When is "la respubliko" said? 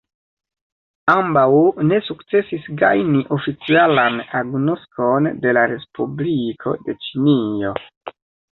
5.61-6.77